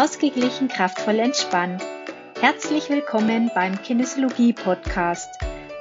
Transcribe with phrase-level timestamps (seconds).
[0.00, 1.82] Ausgeglichen, kraftvoll, entspannt.
[2.40, 5.28] Herzlich willkommen beim Kinesiologie Podcast.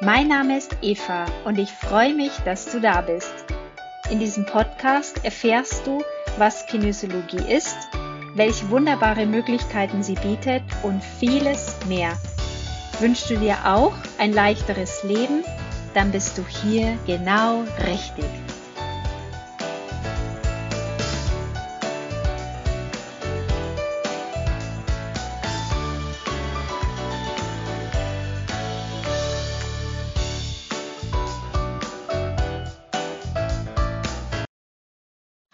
[0.01, 3.31] Mein Name ist Eva und ich freue mich, dass du da bist.
[4.11, 6.03] In diesem Podcast erfährst du,
[6.37, 7.77] was Kinesiologie ist,
[8.35, 12.11] welche wunderbare Möglichkeiten sie bietet und vieles mehr.
[12.99, 15.45] Wünschst du dir auch ein leichteres Leben?
[15.93, 18.25] Dann bist du hier genau richtig.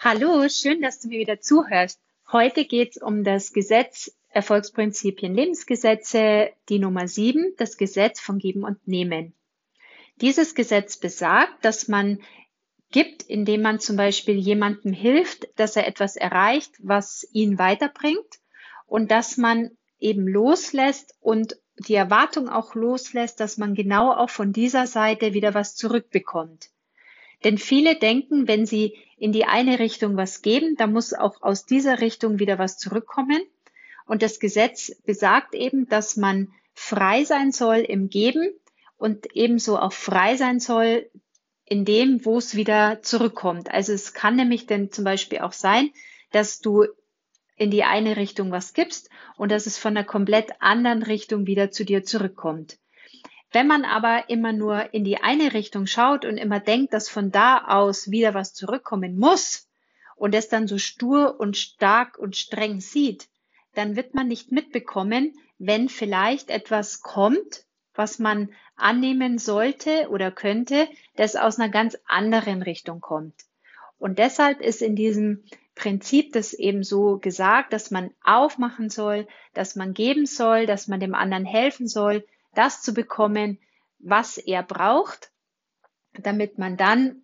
[0.08, 2.00] Hallo, schön, dass du mir wieder zuhörst.
[2.32, 8.64] Heute geht es um das Gesetz Erfolgsprinzipien Lebensgesetze, die Nummer 7, das Gesetz von Geben
[8.64, 9.34] und Nehmen.
[10.22, 12.20] Dieses Gesetz besagt, dass man
[12.92, 18.40] gibt, indem man zum Beispiel jemandem hilft, dass er etwas erreicht, was ihn weiterbringt
[18.86, 24.54] und dass man eben loslässt und die Erwartung auch loslässt, dass man genau auch von
[24.54, 26.70] dieser Seite wieder was zurückbekommt.
[27.46, 31.66] Denn viele denken, wenn sie in die eine Richtung was geben, dann muss auch aus
[31.66, 33.40] dieser Richtung wieder was zurückkommen.
[34.06, 38.52] Und das Gesetz besagt eben, dass man frei sein soll im Geben
[38.98, 41.10] und ebenso auch frei sein soll
[41.66, 43.72] in dem, wo es wieder zurückkommt.
[43.72, 45.92] Also es kann nämlich denn zum Beispiel auch sein,
[46.32, 46.86] dass du
[47.58, 51.72] in die eine Richtung was gibst und dass es von einer komplett anderen Richtung wieder
[51.72, 52.78] zu dir zurückkommt.
[53.56, 57.32] Wenn man aber immer nur in die eine Richtung schaut und immer denkt, dass von
[57.32, 59.70] da aus wieder was zurückkommen muss
[60.18, 63.30] und es dann so stur und stark und streng sieht,
[63.74, 70.90] dann wird man nicht mitbekommen, wenn vielleicht etwas kommt, was man annehmen sollte oder könnte,
[71.16, 73.36] das aus einer ganz anderen Richtung kommt.
[73.98, 79.78] Und deshalb ist in diesem Prinzip das eben so gesagt, dass man aufmachen soll, dass
[79.78, 82.26] man geben soll, dass man dem anderen helfen soll,
[82.56, 83.60] das zu bekommen,
[84.00, 85.32] was er braucht,
[86.14, 87.24] damit man dann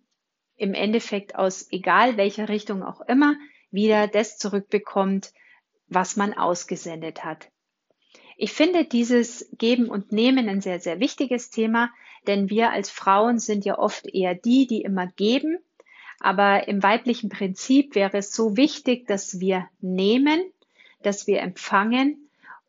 [0.56, 3.34] im Endeffekt aus egal welcher Richtung auch immer
[3.70, 5.32] wieder das zurückbekommt,
[5.88, 7.50] was man ausgesendet hat.
[8.36, 11.90] Ich finde dieses Geben und Nehmen ein sehr, sehr wichtiges Thema,
[12.26, 15.58] denn wir als Frauen sind ja oft eher die, die immer geben.
[16.20, 20.40] Aber im weiblichen Prinzip wäre es so wichtig, dass wir nehmen,
[21.02, 22.21] dass wir empfangen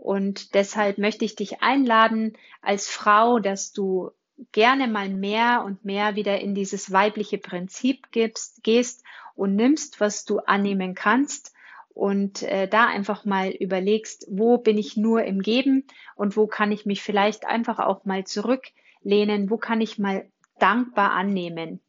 [0.03, 4.11] und deshalb möchte ich dich einladen als Frau, dass du
[4.51, 10.25] gerne mal mehr und mehr wieder in dieses weibliche Prinzip gibst, gehst und nimmst, was
[10.25, 11.53] du annehmen kannst
[11.93, 15.85] und äh, da einfach mal überlegst, wo bin ich nur im Geben
[16.17, 20.27] und wo kann ich mich vielleicht einfach auch mal zurücklehnen, wo kann ich mal
[20.59, 21.79] dankbar annehmen.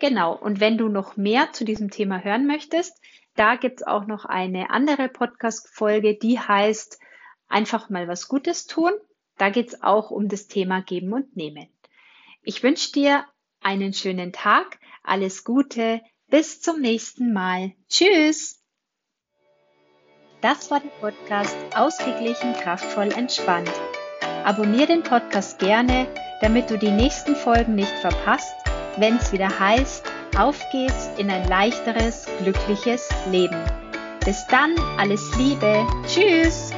[0.00, 3.00] Genau, und wenn du noch mehr zu diesem Thema hören möchtest,
[3.36, 6.98] da gibt's auch noch eine andere Podcast-Folge, die heißt
[7.54, 8.92] einfach mal was Gutes tun.
[9.38, 11.68] Da geht's auch um das Thema Geben und Nehmen.
[12.42, 13.24] Ich wünsche dir
[13.62, 17.72] einen schönen Tag, alles Gute, bis zum nächsten Mal.
[17.88, 18.60] Tschüss!
[20.40, 23.70] Das war der Podcast Ausgeglichen, kraftvoll, entspannt.
[24.44, 26.06] Abonnier den Podcast gerne,
[26.42, 28.54] damit du die nächsten Folgen nicht verpasst,
[28.98, 30.04] wenn es wieder heißt,
[30.36, 33.58] auf geht's in ein leichteres, glückliches Leben.
[34.24, 36.73] Bis dann, alles Liebe, tschüss!